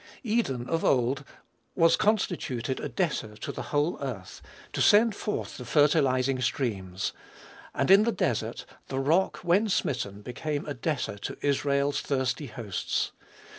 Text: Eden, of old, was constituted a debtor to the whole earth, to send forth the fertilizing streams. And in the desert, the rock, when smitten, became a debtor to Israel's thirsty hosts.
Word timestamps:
Eden, 0.23 0.67
of 0.67 0.83
old, 0.83 1.23
was 1.75 1.95
constituted 1.95 2.79
a 2.79 2.89
debtor 2.89 3.37
to 3.37 3.51
the 3.51 3.61
whole 3.69 3.99
earth, 4.01 4.41
to 4.73 4.81
send 4.81 5.13
forth 5.13 5.57
the 5.57 5.63
fertilizing 5.63 6.41
streams. 6.41 7.13
And 7.75 7.91
in 7.91 8.03
the 8.03 8.11
desert, 8.11 8.65
the 8.87 8.97
rock, 8.97 9.37
when 9.43 9.69
smitten, 9.69 10.23
became 10.23 10.65
a 10.65 10.73
debtor 10.73 11.19
to 11.19 11.37
Israel's 11.45 12.01
thirsty 12.01 12.47
hosts. 12.47 13.11